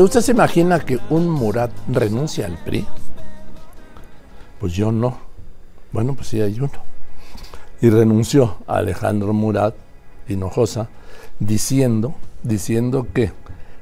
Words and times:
¿Usted 0.00 0.20
se 0.22 0.32
imagina 0.32 0.80
que 0.80 0.98
un 1.10 1.28
Murat 1.28 1.70
renuncia 1.86 2.46
al 2.46 2.56
PRI? 2.56 2.86
Pues 4.58 4.72
yo 4.72 4.90
no. 4.90 5.18
Bueno, 5.92 6.14
pues 6.14 6.28
sí 6.28 6.40
hay 6.40 6.58
uno. 6.58 6.70
Y 7.82 7.90
renunció 7.90 8.56
a 8.66 8.76
Alejandro 8.76 9.34
Murat 9.34 9.74
Hinojosa 10.28 10.88
diciendo, 11.40 12.14
diciendo 12.42 13.06
que 13.12 13.32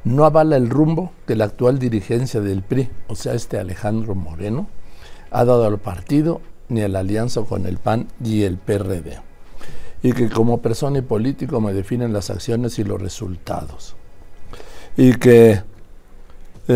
no 0.03 0.25
avala 0.25 0.57
el 0.57 0.69
rumbo 0.69 1.13
que 1.29 1.37
la 1.37 1.45
actual 1.45 1.79
dirigencia 1.79 2.41
del 2.41 2.63
PRI, 2.63 2.91
o 3.07 3.15
sea, 3.15 3.35
este 3.35 3.59
Alejandro 3.59 4.17
Moreno, 4.17 4.67
ha 5.31 5.45
dado 5.45 5.65
al 5.65 5.79
partido 5.79 6.41
ni 6.69 6.83
a 6.83 6.89
la 6.89 7.01
alianza 7.01 7.43
con 7.43 7.67
el 7.67 7.79
PAN 7.79 8.09
y 8.25 8.43
el 8.43 8.59
PRD. 8.59 9.21
Y 10.03 10.13
que 10.13 10.29
como 10.29 10.61
persona 10.61 10.99
y 10.99 11.03
político 11.03 11.61
me 11.61 11.73
definen 11.73 12.13
las 12.13 12.31
acciones 12.31 12.81
y 12.81 12.85
los 12.85 13.01
resultados. 13.01 13.95
Y 14.97 15.15
que 15.15 15.63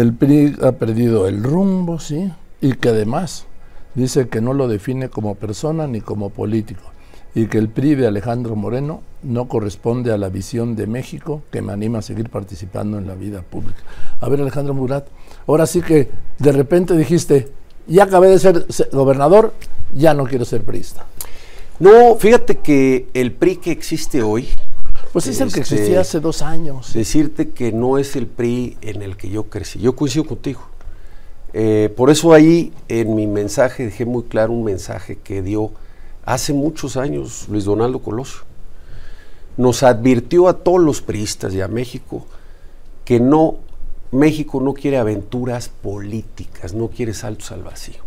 el 0.00 0.12
PRI 0.12 0.56
ha 0.62 0.72
perdido 0.72 1.28
el 1.28 1.42
rumbo, 1.42 1.98
¿sí? 1.98 2.32
Y 2.60 2.74
que 2.74 2.88
además 2.88 3.46
dice 3.94 4.28
que 4.28 4.40
no 4.40 4.52
lo 4.52 4.68
define 4.68 5.08
como 5.08 5.34
persona 5.36 5.86
ni 5.86 6.00
como 6.00 6.30
político. 6.30 6.82
Y 7.34 7.46
que 7.46 7.58
el 7.58 7.68
PRI 7.68 7.96
de 7.96 8.06
Alejandro 8.06 8.54
Moreno 8.56 9.02
no 9.22 9.48
corresponde 9.48 10.12
a 10.12 10.18
la 10.18 10.28
visión 10.28 10.76
de 10.76 10.86
México 10.86 11.42
que 11.50 11.62
me 11.62 11.72
anima 11.72 11.98
a 11.98 12.02
seguir 12.02 12.30
participando 12.30 12.98
en 12.98 13.06
la 13.06 13.14
vida 13.14 13.42
pública. 13.42 13.80
A 14.20 14.28
ver, 14.28 14.40
Alejandro 14.40 14.74
Murat, 14.74 15.06
ahora 15.46 15.66
sí 15.66 15.80
que 15.82 16.08
de 16.38 16.52
repente 16.52 16.96
dijiste, 16.96 17.48
ya 17.86 18.04
acabé 18.04 18.28
de 18.28 18.38
ser 18.38 18.66
gobernador, 18.92 19.52
ya 19.92 20.14
no 20.14 20.24
quiero 20.24 20.44
ser 20.44 20.62
priista. 20.62 21.06
No, 21.80 22.14
fíjate 22.16 22.58
que 22.58 23.08
el 23.14 23.32
PRI 23.32 23.56
que 23.56 23.72
existe 23.72 24.22
hoy... 24.22 24.48
Pues 25.14 25.28
es 25.28 25.40
el 25.40 25.52
que 25.52 25.60
este, 25.60 25.76
existía 25.76 26.00
hace 26.00 26.18
dos 26.18 26.42
años. 26.42 26.92
Decirte 26.92 27.50
que 27.50 27.70
no 27.70 27.98
es 27.98 28.16
el 28.16 28.26
PRI 28.26 28.76
en 28.80 29.00
el 29.00 29.16
que 29.16 29.30
yo 29.30 29.44
crecí. 29.44 29.78
Yo 29.78 29.94
coincido 29.94 30.24
contigo. 30.24 30.62
Eh, 31.52 31.94
por 31.96 32.10
eso 32.10 32.32
ahí 32.32 32.72
en 32.88 33.14
mi 33.14 33.28
mensaje 33.28 33.84
dejé 33.84 34.06
muy 34.06 34.24
claro 34.24 34.52
un 34.52 34.64
mensaje 34.64 35.16
que 35.22 35.40
dio 35.40 35.70
hace 36.24 36.52
muchos 36.52 36.96
años 36.96 37.46
Luis 37.48 37.64
Donaldo 37.64 38.00
Colosio. 38.00 38.40
Nos 39.56 39.84
advirtió 39.84 40.48
a 40.48 40.64
todos 40.64 40.80
los 40.80 41.00
priistas 41.00 41.54
y 41.54 41.60
a 41.60 41.68
México 41.68 42.26
que 43.04 43.20
no, 43.20 43.58
México 44.10 44.60
no 44.60 44.74
quiere 44.74 44.98
aventuras 44.98 45.68
políticas, 45.68 46.74
no 46.74 46.88
quiere 46.88 47.14
saltos 47.14 47.52
al 47.52 47.62
vacío. 47.62 48.02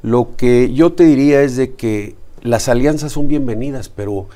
Lo 0.00 0.36
que 0.36 0.72
yo 0.72 0.94
te 0.94 1.04
diría 1.04 1.42
es 1.42 1.56
de 1.56 1.74
que 1.74 2.16
las 2.40 2.70
alianzas 2.70 3.12
son 3.12 3.28
bienvenidas, 3.28 3.90
pero 3.90 4.28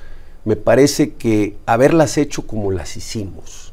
me 0.45 0.57
parece 0.57 1.15
que 1.15 1.57
haberlas 1.67 2.19
hecho 2.19 2.47
como 2.47 2.71
las 2.71 2.97
hicimos 2.97 3.73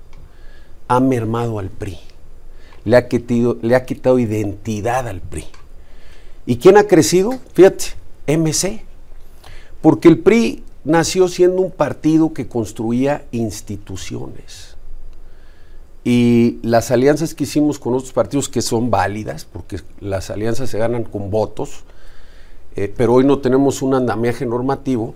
ha 0.87 0.99
mermado 0.99 1.59
al 1.59 1.69
PRI, 1.69 1.99
le 2.85 2.97
ha 2.97 3.07
quitado, 3.07 3.57
le 3.61 3.75
ha 3.75 3.85
quitado 3.85 4.19
identidad 4.19 5.07
al 5.07 5.21
PRI. 5.21 5.45
¿Y 6.45 6.57
quién 6.57 6.77
ha 6.77 6.85
crecido? 6.85 7.37
Fíjate, 7.53 7.85
MC. 8.27 8.83
Porque 9.81 10.07
el 10.07 10.19
PRI 10.19 10.63
nació 10.83 11.27
siendo 11.27 11.61
un 11.61 11.71
partido 11.71 12.33
que 12.33 12.47
construía 12.47 13.25
instituciones. 13.31 14.75
Y 16.03 16.57
las 16.63 16.91
alianzas 16.91 17.35
que 17.35 17.43
hicimos 17.43 17.77
con 17.77 17.93
otros 17.93 18.13
partidos 18.13 18.49
que 18.49 18.61
son 18.61 18.89
válidas, 18.89 19.45
porque 19.45 19.81
las 19.99 20.29
alianzas 20.29 20.69
se 20.69 20.79
ganan 20.79 21.03
con 21.03 21.29
votos, 21.29 21.83
eh, 22.75 22.91
pero 22.95 23.13
hoy 23.13 23.25
no 23.25 23.39
tenemos 23.39 23.81
un 23.81 23.93
andamiaje 23.93 24.45
normativo, 24.45 25.13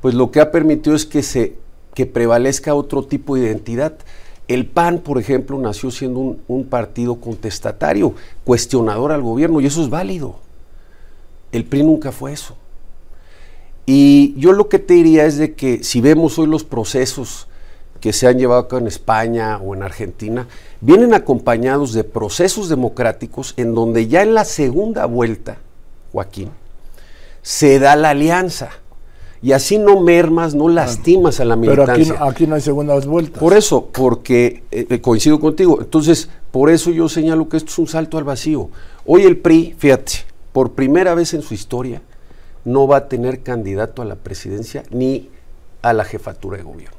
pues 0.00 0.14
lo 0.14 0.30
que 0.30 0.40
ha 0.40 0.50
permitido 0.50 0.96
es 0.96 1.06
que, 1.06 1.22
se, 1.22 1.54
que 1.94 2.06
prevalezca 2.06 2.74
otro 2.74 3.04
tipo 3.04 3.36
de 3.36 3.42
identidad. 3.42 3.94
El 4.48 4.66
PAN, 4.66 4.98
por 4.98 5.18
ejemplo, 5.18 5.58
nació 5.58 5.90
siendo 5.90 6.36
un, 6.48 6.64
partido 6.64 7.16
contestatario, 7.16 8.14
cuestionador 8.44 9.12
al 9.12 9.22
gobierno, 9.22 9.60
y 9.60 9.66
eso 9.66 9.82
es 9.82 9.90
válido. 9.90 10.36
El 11.52 11.64
PRI 11.64 11.84
nunca 11.84 12.12
fue 12.12 12.32
eso. 12.32 12.56
Y 13.86 14.34
yo 14.36 14.52
lo 14.52 14.68
que 14.68 14.78
te 14.78 14.94
diría 14.94 15.26
es 15.26 15.36
de 15.36 15.54
que 15.54 15.84
si 15.84 16.00
vemos 16.00 16.38
hoy 16.38 16.46
los 16.46 16.64
procesos 16.64 17.48
que 18.00 18.12
se 18.12 18.26
han 18.26 18.38
llevado 18.38 18.62
acá 18.62 18.78
en 18.78 18.86
España 18.86 19.58
o 19.58 19.74
en 19.74 19.82
Argentina, 19.82 20.46
vienen 20.80 21.12
acompañados 21.14 21.92
de 21.92 22.02
procesos 22.02 22.68
democráticos 22.68 23.54
en 23.56 23.74
donde 23.74 24.08
ya 24.08 24.22
en 24.22 24.34
la 24.34 24.44
segunda 24.44 25.06
vuelta, 25.06 25.58
Joaquín, 26.12 26.50
se 27.42 27.78
da 27.78 27.96
la 27.96 28.10
alianza. 28.10 28.70
Y 29.42 29.52
así 29.52 29.78
no 29.78 30.00
mermas, 30.00 30.54
no 30.54 30.68
lastimas 30.68 31.40
a 31.40 31.46
la 31.46 31.56
militancia. 31.56 32.14
Pero 32.14 32.24
aquí, 32.28 32.46
no 32.46 32.56
hay 32.56 32.60
segundas 32.60 33.06
vueltas. 33.06 33.40
Por 33.40 33.54
eso, 33.54 33.86
porque 33.86 34.64
eh, 34.70 35.00
coincido 35.00 35.40
contigo. 35.40 35.78
Entonces, 35.80 36.28
por 36.50 36.68
eso 36.68 36.90
yo 36.90 37.08
señalo 37.08 37.48
que 37.48 37.56
esto 37.56 37.70
es 37.70 37.78
un 37.78 37.86
salto 37.86 38.18
al 38.18 38.24
vacío. 38.24 38.68
Hoy 39.06 39.22
el 39.22 39.38
PRI, 39.38 39.74
fíjate, 39.78 40.12
por 40.52 40.72
primera 40.72 41.14
vez 41.14 41.32
en 41.32 41.40
su 41.40 41.54
historia, 41.54 42.02
no 42.66 42.86
va 42.86 42.98
a 42.98 43.08
tener 43.08 43.42
candidato 43.42 44.02
a 44.02 44.04
la 44.04 44.16
presidencia 44.16 44.82
ni 44.90 45.30
a 45.80 45.94
la 45.94 46.04
jefatura 46.04 46.58
de 46.58 46.64
gobierno. 46.64 46.96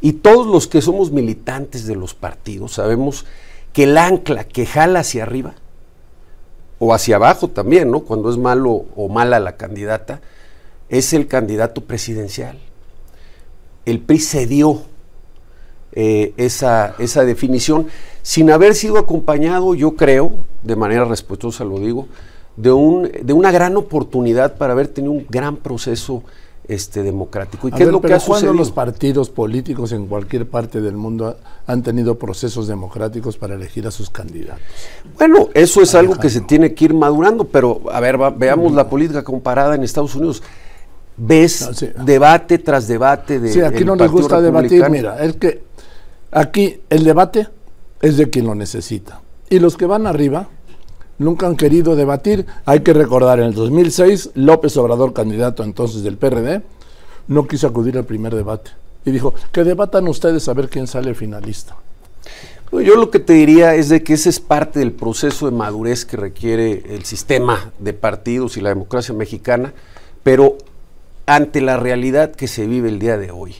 Y 0.00 0.14
todos 0.14 0.46
los 0.46 0.68
que 0.68 0.82
somos 0.82 1.10
militantes 1.10 1.86
de 1.86 1.96
los 1.96 2.14
partidos 2.14 2.74
sabemos 2.74 3.24
que 3.72 3.84
el 3.84 3.98
ancla 3.98 4.44
que 4.44 4.66
jala 4.66 5.00
hacia 5.00 5.22
arriba, 5.24 5.54
o 6.84 6.92
hacia 6.92 7.14
abajo 7.14 7.46
también, 7.46 7.92
¿no? 7.92 8.00
Cuando 8.00 8.28
es 8.28 8.36
malo 8.36 8.86
o 8.96 9.08
mala 9.08 9.38
la 9.38 9.56
candidata, 9.56 10.20
es 10.92 11.14
el 11.14 11.26
candidato 11.26 11.80
presidencial. 11.80 12.58
El 13.86 13.98
PRI 13.98 14.18
cedió 14.20 14.82
eh, 15.92 16.34
esa, 16.36 16.94
esa 16.98 17.24
definición 17.24 17.88
sin 18.20 18.50
haber 18.50 18.74
sido 18.74 18.98
acompañado, 18.98 19.74
yo 19.74 19.96
creo, 19.96 20.44
de 20.62 20.76
manera 20.76 21.06
respetuosa 21.06 21.64
lo 21.64 21.80
digo, 21.80 22.06
de, 22.56 22.70
un, 22.70 23.10
de 23.22 23.32
una 23.32 23.50
gran 23.50 23.76
oportunidad 23.76 24.56
para 24.58 24.74
haber 24.74 24.86
tenido 24.88 25.12
un 25.12 25.26
gran 25.28 25.56
proceso 25.56 26.22
este, 26.68 27.02
democrático. 27.02 27.68
¿Y 27.68 27.72
qué 27.72 27.84
es 27.84 27.88
lo 27.88 28.02
que 28.02 28.12
ha 28.12 28.20
sucedido? 28.20 28.52
los 28.52 28.70
partidos 28.70 29.30
políticos 29.30 29.92
en 29.92 30.06
cualquier 30.06 30.46
parte 30.46 30.82
del 30.82 30.96
mundo 30.96 31.38
han 31.66 31.82
tenido 31.82 32.18
procesos 32.18 32.68
democráticos 32.68 33.38
para 33.38 33.54
elegir 33.54 33.86
a 33.86 33.90
sus 33.90 34.10
candidatos? 34.10 34.62
Bueno, 35.18 35.48
eso 35.54 35.80
es 35.80 35.94
algo 35.94 36.16
que 36.16 36.28
se 36.28 36.42
tiene 36.42 36.74
que 36.74 36.84
ir 36.84 36.94
madurando, 36.94 37.44
pero 37.44 37.80
a 37.90 37.98
ver, 38.00 38.18
veamos 38.36 38.74
la 38.74 38.90
política 38.90 39.24
comparada 39.24 39.74
en 39.74 39.82
Estados 39.82 40.14
Unidos. 40.14 40.42
Ves 41.16 41.84
debate 42.04 42.58
tras 42.58 42.88
debate 42.88 43.38
de. 43.38 43.52
Sí, 43.52 43.60
aquí 43.60 43.84
no 43.84 43.96
nos 43.96 44.10
gusta 44.10 44.40
debatir. 44.40 44.88
Mira, 44.88 45.22
es 45.22 45.36
que 45.36 45.62
aquí 46.30 46.80
el 46.88 47.04
debate 47.04 47.48
es 48.00 48.16
de 48.16 48.30
quien 48.30 48.46
lo 48.46 48.54
necesita. 48.54 49.20
Y 49.50 49.58
los 49.58 49.76
que 49.76 49.86
van 49.86 50.06
arriba 50.06 50.48
nunca 51.18 51.46
han 51.46 51.56
querido 51.56 51.96
debatir. 51.96 52.46
Hay 52.64 52.80
que 52.80 52.92
recordar, 52.92 53.38
en 53.40 53.46
el 53.46 53.54
2006, 53.54 54.30
López 54.34 54.76
Obrador, 54.76 55.12
candidato 55.12 55.62
entonces 55.62 56.02
del 56.02 56.16
PRD, 56.16 56.62
no 57.28 57.46
quiso 57.46 57.66
acudir 57.66 57.96
al 57.98 58.04
primer 58.04 58.34
debate. 58.34 58.70
Y 59.04 59.10
dijo, 59.10 59.34
que 59.52 59.64
debatan 59.64 60.08
ustedes 60.08 60.48
a 60.48 60.54
ver 60.54 60.68
quién 60.68 60.86
sale 60.86 61.14
finalista. 61.14 61.76
Yo 62.72 62.96
lo 62.96 63.10
que 63.10 63.18
te 63.18 63.34
diría 63.34 63.74
es 63.74 63.90
de 63.90 64.02
que 64.02 64.14
ese 64.14 64.30
es 64.30 64.40
parte 64.40 64.78
del 64.78 64.92
proceso 64.92 65.44
de 65.44 65.52
madurez 65.52 66.06
que 66.06 66.16
requiere 66.16 66.82
el 66.94 67.04
sistema 67.04 67.70
de 67.78 67.92
partidos 67.92 68.56
y 68.56 68.62
la 68.62 68.70
democracia 68.70 69.14
mexicana, 69.14 69.74
pero 70.22 70.56
ante 71.26 71.60
la 71.60 71.76
realidad 71.76 72.32
que 72.32 72.48
se 72.48 72.66
vive 72.66 72.88
el 72.88 72.98
día 72.98 73.16
de 73.16 73.30
hoy, 73.30 73.56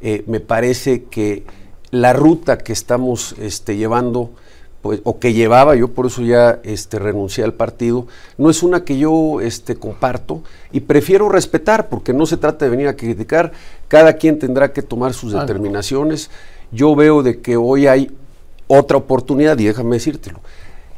eh, 0.00 0.24
me 0.26 0.40
parece 0.40 1.04
que 1.04 1.44
la 1.90 2.12
ruta 2.12 2.58
que 2.58 2.72
estamos 2.72 3.34
este, 3.38 3.76
llevando 3.76 4.30
pues, 4.80 5.00
o 5.04 5.20
que 5.20 5.32
llevaba, 5.32 5.76
yo 5.76 5.88
por 5.88 6.06
eso 6.06 6.22
ya 6.22 6.58
este, 6.64 6.98
renuncié 6.98 7.44
al 7.44 7.54
partido, 7.54 8.08
no 8.36 8.50
es 8.50 8.64
una 8.64 8.84
que 8.84 8.98
yo 8.98 9.40
este, 9.40 9.76
comparto 9.76 10.42
y 10.72 10.80
prefiero 10.80 11.28
respetar, 11.28 11.88
porque 11.88 12.12
no 12.12 12.26
se 12.26 12.36
trata 12.36 12.64
de 12.64 12.70
venir 12.72 12.88
a 12.88 12.96
criticar, 12.96 13.52
cada 13.86 14.14
quien 14.14 14.40
tendrá 14.40 14.72
que 14.72 14.82
tomar 14.82 15.14
sus 15.14 15.32
determinaciones. 15.32 16.30
Yo 16.72 16.96
veo 16.96 17.22
de 17.22 17.40
que 17.40 17.56
hoy 17.56 17.86
hay 17.86 18.10
otra 18.66 18.96
oportunidad 18.96 19.56
y 19.58 19.66
déjame 19.66 19.96
decírtelo. 19.96 20.40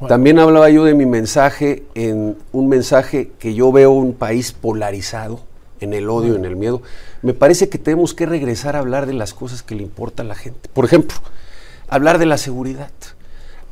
También 0.09 0.39
hablaba 0.39 0.71
yo 0.71 0.85
de 0.85 0.95
mi 0.95 1.07
mensaje, 1.07 1.85
en 1.95 2.37
un 2.53 2.69
mensaje 2.69 3.33
que 3.39 3.55
yo 3.55 3.73
veo 3.73 3.91
un 3.91 4.13
país 4.15 4.53
polarizado 4.53 5.41
en 5.81 5.95
el 5.95 6.09
odio, 6.09 6.35
en 6.37 6.45
el 6.45 6.57
miedo. 6.57 6.83
Me 7.23 7.35
parece 7.35 7.69
que 7.69 7.79
tenemos 7.79 8.15
que 8.15 8.27
regresar 8.27 8.77
a 8.77 8.81
hablar 8.81 9.07
de 9.07 9.15
las 9.15 9.35
cosas 9.35 9.63
que 9.63 9.75
le 9.75 9.83
importa 9.83 10.23
a 10.23 10.27
la 10.27 10.35
gente. 10.35 10.69
Por 10.73 10.85
ejemplo, 10.85 11.17
hablar 11.89 12.19
de 12.19 12.27
la 12.27 12.39
seguridad 12.39 12.91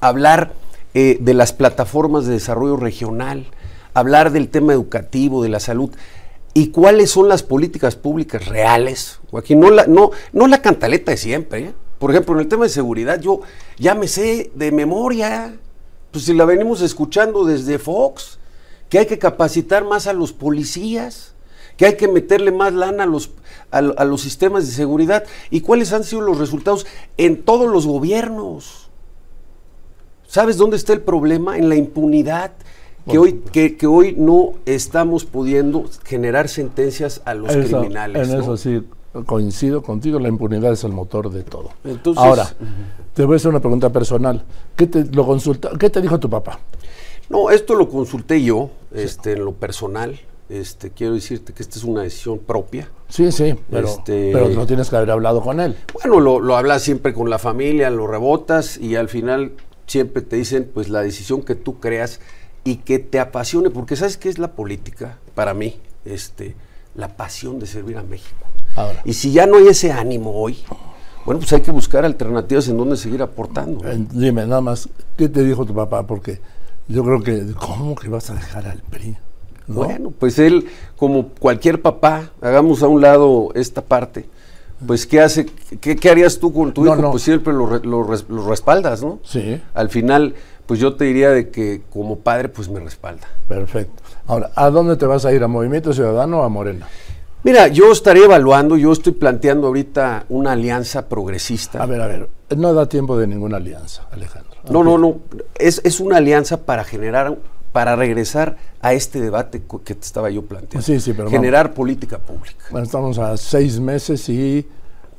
hablar 0.02 0.52
eh, 0.94 1.16
de 1.20 1.32
las 1.32 1.54
plataformas 1.54 2.26
de 2.26 2.32
desarrollo 2.32 2.76
regional, 2.76 3.46
hablar 3.94 4.32
del 4.32 4.48
tema 4.48 4.74
educativo, 4.74 5.42
de 5.42 5.48
la 5.48 5.60
salud. 5.60 5.90
¿Y 6.54 6.68
cuáles 6.68 7.10
son 7.10 7.28
las 7.28 7.42
políticas 7.42 7.96
públicas 7.96 8.46
reales? 8.46 9.20
Joaquín, 9.30 9.60
no 9.60 9.70
la, 9.70 9.86
no, 9.86 10.10
no 10.32 10.48
la 10.48 10.60
cantaleta 10.60 11.12
de 11.12 11.16
siempre. 11.16 11.60
¿eh? 11.60 11.72
Por 11.98 12.10
ejemplo, 12.10 12.34
en 12.34 12.40
el 12.40 12.48
tema 12.48 12.64
de 12.64 12.70
seguridad, 12.70 13.20
yo 13.20 13.40
ya 13.78 13.94
me 13.94 14.08
sé 14.08 14.50
de 14.54 14.72
memoria, 14.72 15.54
pues 16.10 16.24
si 16.24 16.34
la 16.34 16.44
venimos 16.44 16.82
escuchando 16.82 17.44
desde 17.44 17.78
Fox, 17.78 18.38
que 18.90 18.98
hay 18.98 19.06
que 19.06 19.18
capacitar 19.20 19.84
más 19.84 20.08
a 20.08 20.12
los 20.12 20.32
policías, 20.32 21.34
que 21.76 21.86
hay 21.86 21.96
que 21.96 22.08
meterle 22.08 22.52
más 22.52 22.72
lana 22.72 23.04
a 23.04 23.06
los, 23.06 23.30
a 23.70 24.04
los 24.04 24.20
sistemas 24.20 24.66
de 24.66 24.72
seguridad. 24.72 25.24
¿Y 25.50 25.60
cuáles 25.60 25.92
han 25.92 26.04
sido 26.04 26.22
los 26.22 26.38
resultados 26.38 26.86
en 27.16 27.42
todos 27.42 27.70
los 27.70 27.86
gobiernos? 27.86 28.90
¿Sabes 30.26 30.56
dónde 30.56 30.76
está 30.76 30.92
el 30.92 31.00
problema? 31.00 31.58
En 31.58 31.68
la 31.68 31.76
impunidad. 31.76 32.52
Que 33.10 33.18
hoy, 33.18 33.42
que, 33.52 33.76
que 33.76 33.88
hoy 33.88 34.14
no 34.16 34.52
estamos 34.64 35.24
pudiendo 35.24 35.86
generar 36.04 36.48
sentencias 36.48 37.20
a 37.24 37.34
los 37.34 37.50
Eso- 37.50 37.78
criminales. 37.80 38.28
En 38.28 38.36
¿no? 38.36 38.42
eso 38.42 38.56
sí, 38.56 38.80
coincido 39.26 39.82
contigo, 39.82 40.20
la 40.20 40.28
impunidad 40.28 40.72
es 40.72 40.84
el 40.84 40.92
motor 40.92 41.30
de 41.30 41.42
todo. 41.42 41.70
Entonces- 41.84 42.22
Ahora, 42.22 42.48
te 43.12 43.24
voy 43.24 43.34
a 43.34 43.36
hacer 43.38 43.48
una 43.50 43.58
pregunta 43.60 43.90
personal. 43.90 44.44
¿Qué 44.76 44.86
te, 44.86 45.04
lo 45.04 45.26
consulta, 45.26 45.70
¿qué 45.80 45.90
te 45.90 46.00
dijo 46.00 46.20
tu 46.20 46.30
papá? 46.30 46.60
No, 47.28 47.50
esto 47.50 47.74
lo 47.74 47.88
consulté 47.88 48.40
yo, 48.42 48.70
este, 48.94 49.32
en 49.32 49.44
lo 49.46 49.52
personal. 49.52 50.20
Este, 50.48 50.90
quiero 50.90 51.14
decirte 51.14 51.52
que 51.54 51.62
esta 51.62 51.78
es 51.78 51.84
una 51.84 52.02
decisión 52.02 52.38
propia. 52.38 52.88
Sí, 53.08 53.32
sí, 53.32 53.54
pero, 53.70 53.88
Este- 53.88 54.30
pero 54.32 54.48
no 54.50 54.66
tienes 54.66 54.90
que 54.90 54.96
haber 54.96 55.10
hablado 55.10 55.40
con 55.40 55.60
él. 55.60 55.76
Bueno, 55.94 56.20
lo, 56.20 56.40
lo 56.40 56.56
hablas 56.56 56.82
siempre 56.82 57.14
con 57.14 57.30
la 57.30 57.38
familia, 57.38 57.88
lo 57.90 58.06
rebotas 58.06 58.76
y 58.76 58.96
al 58.96 59.08
final 59.08 59.52
siempre 59.86 60.22
te 60.22 60.36
dicen, 60.36 60.70
pues 60.72 60.88
la 60.88 61.00
decisión 61.02 61.42
que 61.42 61.54
tú 61.54 61.80
creas 61.80 62.20
y 62.64 62.76
que 62.76 62.98
te 62.98 63.18
apasione, 63.18 63.70
porque 63.70 63.96
¿sabes 63.96 64.16
qué 64.16 64.28
es 64.28 64.38
la 64.38 64.52
política? 64.52 65.18
Para 65.34 65.54
mí, 65.54 65.80
este, 66.04 66.54
la 66.94 67.16
pasión 67.16 67.58
de 67.58 67.66
servir 67.66 67.96
a 67.96 68.02
México. 68.02 68.44
Ahora. 68.76 69.00
Y 69.04 69.14
si 69.14 69.32
ya 69.32 69.46
no 69.46 69.56
hay 69.56 69.68
ese 69.68 69.90
ánimo 69.92 70.32
hoy, 70.34 70.58
bueno, 71.24 71.40
pues 71.40 71.52
hay 71.52 71.60
que 71.60 71.70
buscar 71.70 72.04
alternativas 72.04 72.68
en 72.68 72.76
donde 72.76 72.96
seguir 72.96 73.22
aportando. 73.22 73.86
Eh, 73.90 74.06
Dime 74.12 74.46
nada 74.46 74.60
más, 74.60 74.88
¿qué 75.16 75.28
te 75.28 75.42
dijo 75.42 75.64
tu 75.64 75.74
papá? 75.74 76.06
Porque 76.06 76.40
yo 76.88 77.04
creo 77.04 77.22
que, 77.22 77.52
¿cómo 77.54 77.94
que 77.94 78.08
vas 78.08 78.30
a 78.30 78.34
dejar 78.34 78.66
al 78.66 78.78
PRI? 78.82 79.16
¿No? 79.66 79.74
Bueno, 79.74 80.12
pues 80.18 80.38
él, 80.38 80.66
como 80.96 81.28
cualquier 81.28 81.80
papá, 81.82 82.30
hagamos 82.40 82.82
a 82.82 82.88
un 82.88 83.00
lado 83.00 83.50
esta 83.54 83.82
parte, 83.82 84.28
pues 84.86 85.06
¿qué 85.06 85.20
hace? 85.20 85.46
¿Qué, 85.80 85.94
qué 85.96 86.10
harías 86.10 86.38
tú 86.38 86.52
con 86.52 86.72
tu 86.72 86.84
No, 86.84 86.92
hijo? 86.94 87.02
no. 87.02 87.10
Pues 87.12 87.22
siempre 87.22 87.52
lo, 87.52 87.66
re- 87.66 87.86
lo 87.86 88.02
res- 88.02 88.26
lo 88.28 88.46
respaldas, 88.48 89.02
¿no? 89.02 89.20
Sí, 89.22 89.60
Al 89.74 89.88
final, 89.90 90.34
pues 90.66 90.80
yo 90.80 90.94
te 90.94 91.04
diría 91.04 91.30
de 91.30 91.50
que 91.50 91.82
como 91.92 92.18
padre, 92.18 92.48
pues 92.48 92.68
me 92.68 92.80
respalda. 92.80 93.28
perfecto. 93.48 94.02
Ahora, 94.26 94.50
¿a 94.56 94.70
dónde 94.70 94.96
te 94.96 95.06
vas 95.06 95.24
a 95.24 95.32
ir? 95.32 95.42
¿A 95.44 95.48
Movimiento 95.48 95.92
Ciudadano 95.92 96.40
o 96.40 96.42
a 96.42 96.48
Morena? 96.48 96.88
Mira, 97.44 97.66
yo 97.68 97.90
estaría 97.90 98.24
evaluando, 98.24 98.76
yo 98.76 98.92
estoy 98.92 99.12
planteando 99.12 99.66
ahorita 99.66 100.26
una 100.28 100.52
alianza 100.52 101.08
progresista. 101.08 101.82
A 101.82 101.86
ver, 101.86 102.00
a 102.00 102.06
ver, 102.06 102.28
no 102.56 102.72
da 102.72 102.88
tiempo 102.88 103.18
de 103.18 103.26
ninguna 103.26 103.56
alianza, 103.56 104.06
Alejandro. 104.12 104.52
No, 104.70 104.84
no, 104.84 104.96
no. 104.96 105.16
Es, 105.56 105.80
es 105.84 105.98
una 105.98 106.18
alianza 106.18 106.58
para 106.64 106.84
generar, 106.84 107.36
para 107.72 107.96
regresar 107.96 108.56
a 108.80 108.92
este 108.92 109.20
debate 109.20 109.62
que 109.84 109.94
te 109.94 110.04
estaba 110.04 110.30
yo 110.30 110.42
planteando. 110.42 110.84
Sí, 110.84 111.00
sí, 111.00 111.12
pero 111.14 111.30
Generar 111.30 111.74
política 111.74 112.18
pública. 112.18 112.66
Bueno, 112.70 112.84
estamos 112.84 113.18
a 113.18 113.36
seis 113.36 113.80
meses 113.80 114.28
y 114.28 114.66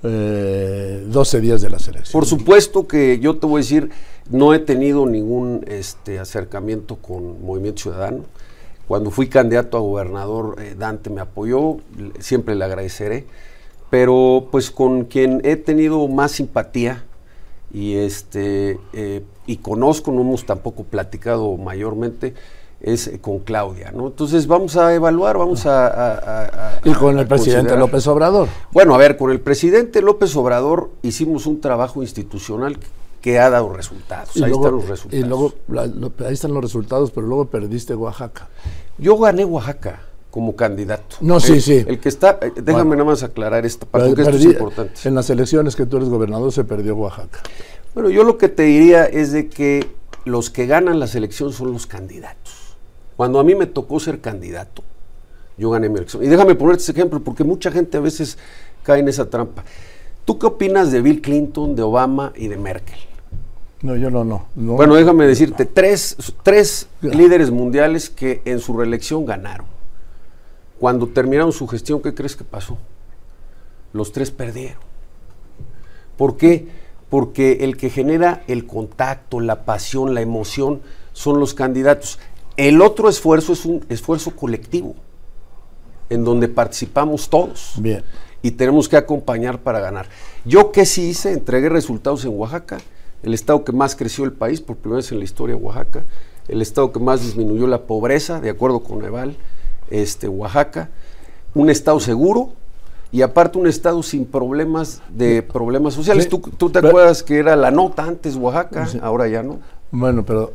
eh, 0.03 1.03
12 1.07 1.41
días 1.41 1.61
de 1.61 1.69
la 1.69 1.79
selección. 1.79 2.11
Por 2.11 2.27
supuesto 2.27 2.87
que 2.87 3.19
yo 3.19 3.37
te 3.37 3.47
voy 3.47 3.59
a 3.59 3.63
decir, 3.63 3.89
no 4.29 4.53
he 4.53 4.59
tenido 4.59 5.05
ningún 5.05 5.65
este, 5.67 6.19
acercamiento 6.19 6.97
con 6.97 7.43
Movimiento 7.43 7.83
Ciudadano. 7.83 8.25
Cuando 8.87 9.11
fui 9.11 9.27
candidato 9.27 9.77
a 9.77 9.79
gobernador, 9.79 10.57
eh, 10.59 10.75
Dante 10.77 11.09
me 11.09 11.21
apoyó, 11.21 11.77
siempre 12.19 12.53
le 12.53 12.65
agradeceré. 12.65 13.25
Pero 13.89 14.49
pues 14.51 14.71
con 14.71 15.05
quien 15.05 15.41
he 15.43 15.55
tenido 15.55 16.07
más 16.07 16.33
simpatía 16.33 17.03
y 17.73 17.95
este 17.95 18.79
eh, 18.93 19.23
y 19.47 19.57
conozco, 19.57 20.11
no 20.11 20.21
hemos 20.21 20.45
tampoco 20.45 20.83
platicado 20.83 21.57
mayormente, 21.57 22.33
es 22.79 23.11
con 23.21 23.39
Claudia, 23.39 23.91
¿no? 23.91 24.07
Entonces 24.07 24.45
vamos 24.47 24.75
a 24.77 24.93
evaluar, 24.93 25.37
vamos 25.37 25.65
a, 25.65 25.87
a- 25.87 26.13
a- 26.13 26.43
a- 26.77 26.79
Y 26.83 26.93
con 26.93 27.17
a 27.17 27.21
el 27.21 27.27
presidente. 27.27 27.75
López 27.77 28.05
Obrador. 28.07 28.47
Bueno, 28.71 28.93
a 28.93 28.97
ver, 28.97 29.17
con 29.17 29.31
el 29.31 29.39
presidente 29.39 30.01
López 30.01 30.35
Obrador 30.35 30.91
hicimos 31.01 31.45
un 31.45 31.61
trabajo 31.61 32.01
institucional 32.01 32.77
que 33.21 33.39
ha 33.39 33.49
dado 33.49 33.71
resultados. 33.73 34.35
Ahí 34.35 34.51
están 34.51 34.73
los 34.73 34.87
resultados. 34.87 35.13
Y 35.25 35.27
luego, 35.27 35.53
la- 35.69 35.87
lo- 35.87 36.11
ahí 36.25 36.33
están 36.33 36.53
los 36.53 36.61
resultados, 36.61 37.09
pero 37.11 37.25
luego 37.25 37.45
perdiste 37.45 37.95
Oaxaca. 37.95 38.49
Yo 38.97 39.17
gané 39.17 39.45
Oaxaca 39.45 40.01
como 40.33 40.55
candidato. 40.55 41.17
No, 41.21 41.39
sí, 41.39 41.53
El- 41.53 41.61
sí. 41.61 41.85
El 41.87 41.99
que 41.99 42.09
está, 42.09 42.39
eh, 42.41 42.51
déjame 42.55 42.85
Bueno. 42.85 43.03
nada 43.03 43.11
más 43.11 43.21
aclarar 43.21 43.67
esta 43.67 43.85
parte, 43.85 44.07
porque 44.09 44.21
esto 44.23 44.35
es 44.35 44.45
importante. 44.45 44.93
En 45.07 45.13
las 45.13 45.29
elecciones 45.29 45.75
que 45.75 45.85
tú 45.85 45.97
eres 45.97 46.09
gobernador 46.09 46.51
se 46.51 46.63
perdió 46.63 46.95
Oaxaca. 46.95 47.39
Bueno, 47.93 48.09
yo 48.09 48.23
lo 48.23 48.39
que 48.39 48.49
te 48.49 48.63
diría 48.63 49.05
es 49.05 49.31
de 49.31 49.47
que 49.47 49.85
los 50.25 50.49
que 50.49 50.65
ganan 50.65 50.99
las 50.99 51.13
elecciones 51.13 51.55
son 51.55 51.71
los 51.71 51.85
candidatos. 51.85 52.75
Cuando 53.15 53.39
a 53.39 53.43
mí 53.43 53.53
me 53.53 53.67
tocó 53.67 53.99
ser 53.99 54.21
candidato, 54.21 54.81
yo 55.55 55.69
gané 55.69 55.87
mi 55.87 55.97
elección. 55.97 56.23
Y 56.23 56.27
déjame 56.27 56.55
ponerte 56.55 56.81
ese 56.81 56.93
ejemplo, 56.93 57.19
porque 57.19 57.43
mucha 57.43 57.69
gente 57.69 57.97
a 57.97 58.01
veces 58.01 58.39
cae 58.81 59.01
en 59.01 59.09
esa 59.09 59.29
trampa. 59.29 59.63
¿Tú 60.25 60.39
qué 60.39 60.47
opinas 60.47 60.91
de 60.91 60.99
Bill 61.03 61.21
Clinton, 61.21 61.75
de 61.75 61.83
Obama 61.83 62.33
y 62.35 62.47
de 62.47 62.57
Merkel? 62.57 62.97
No, 63.83 63.95
yo 63.95 64.09
no, 64.09 64.23
no. 64.23 64.47
no. 64.55 64.73
Bueno, 64.73 64.95
déjame 64.95 65.27
decirte, 65.27 65.65
tres, 65.65 66.17
tres 66.41 66.87
líderes 67.01 67.51
mundiales 67.51 68.09
que 68.09 68.41
en 68.45 68.57
su 68.59 68.75
reelección 68.75 69.25
ganaron. 69.27 69.67
Cuando 70.83 71.07
terminaron 71.07 71.53
su 71.53 71.65
gestión, 71.65 72.01
¿qué 72.01 72.13
crees 72.13 72.35
que 72.35 72.43
pasó? 72.43 72.77
Los 73.93 74.11
tres 74.11 74.31
perdieron. 74.31 74.81
¿Por 76.17 76.35
qué? 76.35 76.67
Porque 77.09 77.59
el 77.61 77.77
que 77.77 77.89
genera 77.89 78.43
el 78.49 78.67
contacto, 78.67 79.39
la 79.39 79.63
pasión, 79.63 80.13
la 80.13 80.19
emoción, 80.19 80.81
son 81.13 81.39
los 81.39 81.53
candidatos. 81.53 82.19
El 82.57 82.81
otro 82.81 83.07
esfuerzo 83.07 83.53
es 83.53 83.63
un 83.63 83.85
esfuerzo 83.87 84.35
colectivo, 84.35 84.93
en 86.09 86.25
donde 86.25 86.49
participamos 86.49 87.29
todos 87.29 87.75
Bien. 87.77 88.03
y 88.41 88.51
tenemos 88.51 88.89
que 88.89 88.97
acompañar 88.97 89.59
para 89.59 89.79
ganar. 89.79 90.09
Yo 90.43 90.73
que 90.73 90.85
sí 90.85 91.03
hice, 91.03 91.31
entregué 91.31 91.69
resultados 91.69 92.25
en 92.25 92.37
Oaxaca, 92.37 92.79
el 93.23 93.33
estado 93.33 93.63
que 93.63 93.71
más 93.71 93.95
creció 93.95 94.25
el 94.25 94.33
país, 94.33 94.59
por 94.59 94.75
primera 94.75 94.97
vez 94.97 95.13
en 95.13 95.19
la 95.19 95.23
historia 95.23 95.55
Oaxaca, 95.55 96.03
el 96.49 96.61
estado 96.61 96.91
que 96.91 96.99
más 96.99 97.21
disminuyó 97.21 97.67
la 97.67 97.83
pobreza, 97.83 98.41
de 98.41 98.49
acuerdo 98.49 98.81
con 98.83 99.01
Eval, 99.05 99.37
este, 99.93 100.27
Oaxaca, 100.27 100.89
un 101.53 101.69
estado 101.69 101.99
seguro 101.99 102.53
y 103.11 103.21
aparte 103.21 103.59
un 103.59 103.67
estado 103.67 104.01
sin 104.01 104.25
problemas 104.25 105.01
de 105.09 105.43
problemas 105.43 105.93
sociales. 105.93 106.23
Sí, 106.23 106.29
¿Tú, 106.31 106.39
tú 106.39 106.69
te 106.69 106.79
pero- 106.79 106.89
acuerdas 106.89 107.21
que 107.21 107.37
era 107.37 107.55
la 107.55 107.69
nota 107.69 108.03
antes 108.05 108.35
Oaxaca? 108.35 108.87
Sí. 108.87 108.99
Ahora 109.01 109.27
ya 109.27 109.43
no. 109.43 109.59
Bueno, 109.91 110.25
pero 110.25 110.53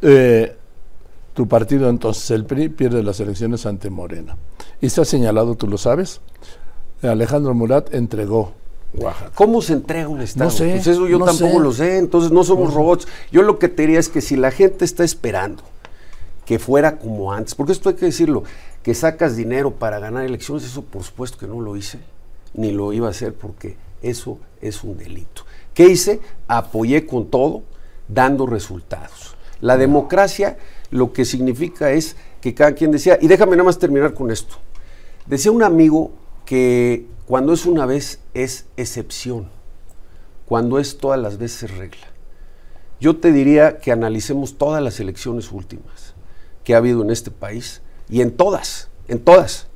eh, 0.00 0.56
tu 1.34 1.46
partido 1.46 1.90
entonces, 1.90 2.30
el 2.30 2.46
PRI, 2.46 2.70
pierde 2.70 3.02
las 3.02 3.20
elecciones 3.20 3.66
ante 3.66 3.90
Morena. 3.90 4.36
Y 4.80 4.88
se 4.88 5.02
ha 5.02 5.04
señalado, 5.04 5.56
tú 5.56 5.66
lo 5.68 5.76
sabes, 5.76 6.20
Alejandro 7.02 7.52
Murat 7.52 7.92
entregó 7.92 8.52
Oaxaca. 8.94 9.32
¿Cómo 9.34 9.60
se 9.60 9.74
entrega 9.74 10.08
un 10.08 10.22
Estado? 10.22 10.50
sé, 10.50 10.70
pues 10.70 10.86
eso 10.86 11.06
yo 11.06 11.18
no 11.18 11.26
tampoco 11.26 11.52
sé. 11.52 11.60
lo 11.60 11.72
sé, 11.72 11.98
entonces 11.98 12.30
no 12.32 12.44
somos 12.44 12.72
robots. 12.72 13.06
Yo 13.30 13.42
lo 13.42 13.58
que 13.58 13.68
te 13.68 13.82
diría 13.82 13.98
es 13.98 14.08
que 14.08 14.22
si 14.22 14.36
la 14.36 14.50
gente 14.50 14.86
está 14.86 15.04
esperando 15.04 15.62
que 16.44 16.58
fuera 16.58 16.98
como 16.98 17.32
antes, 17.32 17.54
porque 17.54 17.72
esto 17.72 17.88
hay 17.88 17.94
que 17.94 18.06
decirlo, 18.06 18.44
que 18.82 18.94
sacas 18.94 19.36
dinero 19.36 19.72
para 19.72 19.98
ganar 19.98 20.24
elecciones, 20.24 20.64
eso 20.64 20.82
por 20.82 21.02
supuesto 21.02 21.38
que 21.38 21.46
no 21.46 21.60
lo 21.60 21.76
hice, 21.76 22.00
ni 22.52 22.70
lo 22.70 22.92
iba 22.92 23.06
a 23.06 23.10
hacer 23.10 23.34
porque 23.34 23.76
eso 24.02 24.38
es 24.60 24.84
un 24.84 24.98
delito. 24.98 25.44
¿Qué 25.72 25.86
hice? 25.88 26.20
Apoyé 26.46 27.06
con 27.06 27.30
todo, 27.30 27.62
dando 28.08 28.46
resultados. 28.46 29.36
La 29.60 29.76
democracia 29.76 30.58
lo 30.90 31.12
que 31.12 31.24
significa 31.24 31.92
es 31.92 32.16
que 32.40 32.54
cada 32.54 32.74
quien 32.74 32.90
decía, 32.90 33.18
y 33.20 33.26
déjame 33.26 33.52
nada 33.52 33.64
más 33.64 33.78
terminar 33.78 34.12
con 34.12 34.30
esto. 34.30 34.56
Decía 35.26 35.50
un 35.50 35.62
amigo 35.62 36.12
que 36.44 37.06
cuando 37.26 37.54
es 37.54 37.64
una 37.64 37.86
vez 37.86 38.20
es 38.34 38.66
excepción, 38.76 39.48
cuando 40.44 40.78
es 40.78 40.98
todas 40.98 41.18
las 41.18 41.38
veces 41.38 41.74
regla. 41.76 42.06
Yo 43.00 43.16
te 43.16 43.32
diría 43.32 43.78
que 43.78 43.90
analicemos 43.90 44.58
todas 44.58 44.82
las 44.82 45.00
elecciones 45.00 45.50
últimas 45.50 46.14
que 46.64 46.74
ha 46.74 46.78
habido 46.78 47.02
en 47.02 47.10
este 47.10 47.30
país 47.30 47.82
y 48.08 48.20
en 48.20 48.30
todas, 48.32 48.88
en 49.08 49.18
todas, 49.20 49.68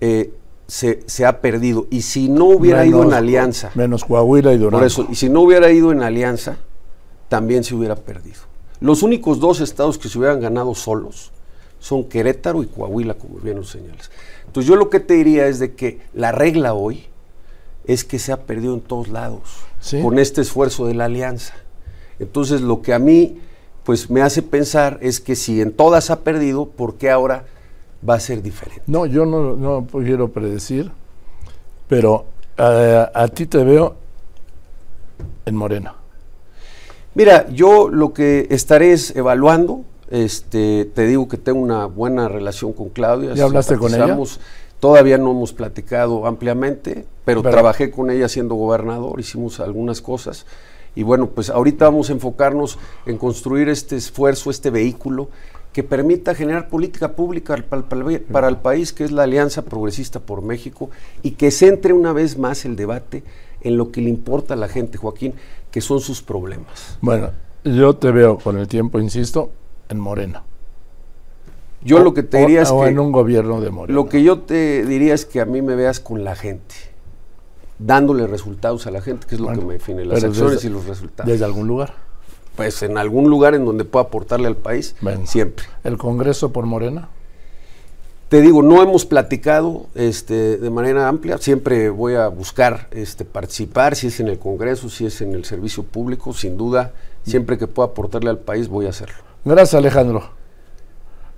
eh, 0.00 0.32
se, 0.66 1.00
se 1.06 1.24
ha 1.24 1.40
perdido. 1.40 1.86
Y 1.90 2.02
si 2.02 2.28
no 2.28 2.46
hubiera 2.46 2.84
ido 2.84 3.02
en 3.02 3.12
alianza, 3.12 3.70
Menos 3.74 4.04
Coahuila 4.04 4.52
y 4.52 4.58
Durango. 4.58 4.78
por 4.78 4.86
eso, 4.86 5.06
y 5.10 5.14
si 5.14 5.28
no 5.28 5.40
hubiera 5.42 5.70
ido 5.70 5.92
en 5.92 6.02
alianza, 6.02 6.56
también 7.28 7.64
se 7.64 7.74
hubiera 7.74 7.96
perdido. 7.96 8.40
Los 8.80 9.02
únicos 9.02 9.40
dos 9.40 9.60
estados 9.60 9.98
que 9.98 10.08
se 10.08 10.18
hubieran 10.18 10.40
ganado 10.40 10.74
solos 10.74 11.32
son 11.80 12.04
Querétaro 12.04 12.62
y 12.62 12.66
Coahuila, 12.66 13.14
como 13.14 13.38
bien 13.38 13.56
lo 13.56 13.64
señalas. 13.64 14.10
Entonces 14.46 14.68
yo 14.68 14.76
lo 14.76 14.88
que 14.90 15.00
te 15.00 15.14
diría 15.14 15.46
es 15.46 15.58
de 15.58 15.74
que 15.74 16.00
la 16.14 16.32
regla 16.32 16.74
hoy 16.74 17.06
es 17.84 18.04
que 18.04 18.18
se 18.18 18.32
ha 18.32 18.42
perdido 18.42 18.74
en 18.74 18.80
todos 18.80 19.08
lados 19.08 19.42
Sí. 19.80 20.02
con 20.02 20.18
este 20.18 20.40
esfuerzo 20.40 20.86
de 20.86 20.94
la 20.94 21.04
alianza. 21.04 21.54
Entonces 22.18 22.60
lo 22.60 22.82
que 22.82 22.92
a 22.92 22.98
mí 22.98 23.40
pues 23.88 24.10
me 24.10 24.20
hace 24.20 24.42
pensar 24.42 24.98
es 25.00 25.18
que 25.18 25.34
si 25.34 25.62
en 25.62 25.72
todas 25.72 26.10
ha 26.10 26.20
perdido, 26.20 26.66
¿por 26.66 26.96
qué 26.96 27.10
ahora 27.10 27.46
va 28.06 28.16
a 28.16 28.20
ser 28.20 28.42
diferente? 28.42 28.82
No, 28.86 29.06
yo 29.06 29.24
no, 29.24 29.56
no 29.56 29.86
quiero 29.86 30.28
predecir, 30.28 30.90
pero 31.88 32.26
eh, 32.58 33.06
a 33.14 33.28
ti 33.28 33.46
te 33.46 33.64
veo 33.64 33.96
en 35.46 35.56
Morena. 35.56 35.94
Mira, 37.14 37.48
yo 37.48 37.88
lo 37.88 38.12
que 38.12 38.46
estaré 38.50 38.92
es 38.92 39.16
evaluando. 39.16 39.84
Este, 40.10 40.84
te 40.94 41.06
digo 41.06 41.26
que 41.26 41.38
tengo 41.38 41.60
una 41.60 41.86
buena 41.86 42.28
relación 42.28 42.74
con 42.74 42.90
Claudia. 42.90 43.32
¿Ya 43.32 43.44
hablaste 43.44 43.78
con 43.78 43.94
ella? 43.94 44.18
Todavía 44.80 45.16
no 45.16 45.30
hemos 45.30 45.54
platicado 45.54 46.26
ampliamente, 46.26 47.06
pero, 47.24 47.40
Pero- 47.40 47.54
trabajé 47.54 47.90
con 47.90 48.10
ella 48.10 48.28
siendo 48.28 48.54
gobernador, 48.54 49.18
hicimos 49.18 49.60
algunas 49.60 50.02
cosas 50.02 50.44
Y 50.98 51.04
bueno, 51.04 51.28
pues 51.28 51.48
ahorita 51.48 51.84
vamos 51.84 52.10
a 52.10 52.12
enfocarnos 52.12 52.76
en 53.06 53.18
construir 53.18 53.68
este 53.68 53.94
esfuerzo, 53.94 54.50
este 54.50 54.70
vehículo 54.70 55.28
que 55.72 55.84
permita 55.84 56.34
generar 56.34 56.68
política 56.68 57.12
pública 57.12 57.56
para 58.32 58.48
el 58.48 58.56
país, 58.56 58.92
que 58.92 59.04
es 59.04 59.12
la 59.12 59.22
Alianza 59.22 59.62
Progresista 59.62 60.18
por 60.18 60.42
México, 60.42 60.90
y 61.22 61.32
que 61.32 61.52
centre 61.52 61.92
una 61.92 62.12
vez 62.12 62.36
más 62.36 62.64
el 62.64 62.74
debate 62.74 63.22
en 63.60 63.76
lo 63.76 63.92
que 63.92 64.00
le 64.00 64.10
importa 64.10 64.54
a 64.54 64.56
la 64.56 64.66
gente, 64.66 64.98
Joaquín, 64.98 65.34
que 65.70 65.80
son 65.80 66.00
sus 66.00 66.20
problemas. 66.20 66.98
Bueno, 67.00 67.30
yo 67.62 67.94
te 67.94 68.10
veo 68.10 68.36
con 68.36 68.58
el 68.58 68.66
tiempo, 68.66 68.98
insisto, 68.98 69.52
en 69.88 70.00
Morena. 70.00 70.42
Yo 71.80 72.00
lo 72.00 72.12
que 72.12 72.24
te 72.24 72.38
diría 72.38 72.62
es 72.62 72.72
que... 72.72 72.86
en 72.88 72.98
un 72.98 73.12
gobierno 73.12 73.60
de 73.60 73.70
Morena. 73.70 73.94
Lo 73.94 74.08
que 74.08 74.24
yo 74.24 74.40
te 74.40 74.84
diría 74.84 75.14
es 75.14 75.24
que 75.24 75.40
a 75.40 75.44
mí 75.44 75.62
me 75.62 75.76
veas 75.76 76.00
con 76.00 76.24
la 76.24 76.34
gente, 76.34 76.74
dándole 77.78 78.26
resultados 78.26 78.86
a 78.86 78.90
la 78.90 79.00
gente, 79.00 79.26
que 79.26 79.36
es 79.36 79.40
lo 79.40 79.48
que 79.52 79.60
me 79.60 79.74
define, 79.74 80.04
las 80.04 80.24
acciones 80.24 80.64
y 80.64 80.68
los 80.68 80.86
resultados. 80.86 81.30
¿Desde 81.30 81.44
algún 81.44 81.66
lugar? 81.66 81.94
Pues 82.56 82.82
en 82.82 82.98
algún 82.98 83.30
lugar 83.30 83.54
en 83.54 83.64
donde 83.64 83.84
pueda 83.84 84.06
aportarle 84.06 84.48
al 84.48 84.56
país, 84.56 84.96
siempre. 85.24 85.66
¿El 85.84 85.96
Congreso 85.96 86.52
por 86.52 86.66
Morena? 86.66 87.08
Te 88.28 88.42
digo, 88.42 88.62
no 88.62 88.82
hemos 88.82 89.06
platicado 89.06 89.86
este, 89.94 90.58
de 90.58 90.70
manera 90.70 91.08
amplia, 91.08 91.38
siempre 91.38 91.88
voy 91.88 92.14
a 92.14 92.28
buscar 92.28 92.88
este, 92.90 93.24
participar, 93.24 93.96
si 93.96 94.08
es 94.08 94.20
en 94.20 94.28
el 94.28 94.38
Congreso, 94.38 94.90
si 94.90 95.06
es 95.06 95.22
en 95.22 95.34
el 95.34 95.46
servicio 95.46 95.82
público, 95.82 96.34
sin 96.34 96.58
duda, 96.58 96.92
siempre 97.22 97.56
que 97.56 97.66
pueda 97.66 97.88
aportarle 97.88 98.28
al 98.28 98.38
país 98.38 98.68
voy 98.68 98.84
a 98.84 98.90
hacerlo. 98.90 99.16
Gracias 99.46 99.74
Alejandro. 99.74 100.30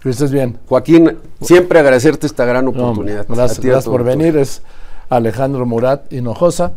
Que 0.00 0.11
estés 0.11 0.32
bien. 0.32 0.59
Joaquín, 0.66 1.18
siempre 1.42 1.78
agradecerte 1.78 2.26
esta 2.26 2.44
gran 2.44 2.66
oportunidad. 2.66 3.26
gracias, 3.28 3.85
por 3.85 4.02
venir. 4.02 4.37
Es 4.37 4.62
Alejandro 5.10 5.66
Murat 5.66 6.12
Hinojosa, 6.12 6.74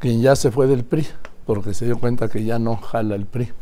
quien 0.00 0.20
ya 0.20 0.34
se 0.34 0.50
fue 0.50 0.66
del 0.66 0.84
PRI, 0.84 1.06
porque 1.46 1.72
se 1.72 1.84
dio 1.84 2.00
cuenta 2.00 2.28
que 2.28 2.44
ya 2.44 2.58
no 2.58 2.76
jala 2.76 3.14
el 3.14 3.26
PRI. 3.26 3.52